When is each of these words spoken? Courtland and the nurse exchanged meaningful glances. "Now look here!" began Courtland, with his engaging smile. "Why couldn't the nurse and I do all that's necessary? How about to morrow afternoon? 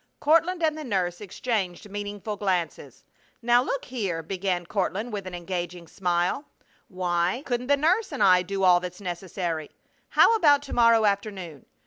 Courtland 0.19 0.63
and 0.63 0.75
the 0.75 0.83
nurse 0.83 1.21
exchanged 1.21 1.87
meaningful 1.87 2.35
glances. 2.35 3.03
"Now 3.43 3.61
look 3.61 3.85
here!" 3.85 4.23
began 4.23 4.65
Courtland, 4.65 5.13
with 5.13 5.25
his 5.25 5.33
engaging 5.35 5.87
smile. 5.87 6.45
"Why 6.87 7.43
couldn't 7.45 7.67
the 7.67 7.77
nurse 7.77 8.11
and 8.11 8.23
I 8.23 8.41
do 8.41 8.63
all 8.63 8.79
that's 8.79 8.99
necessary? 8.99 9.69
How 10.09 10.35
about 10.35 10.63
to 10.63 10.73
morrow 10.73 11.05
afternoon? 11.05 11.67